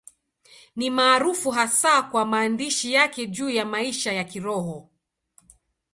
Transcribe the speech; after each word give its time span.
Ni 0.75 0.89
maarufu 0.89 1.51
hasa 1.51 2.01
kwa 2.01 2.25
maandishi 2.25 2.93
yake 2.93 3.27
juu 3.27 3.49
ya 3.49 3.65
maisha 3.65 4.11
ya 4.13 4.23
Kiroho. 4.23 4.89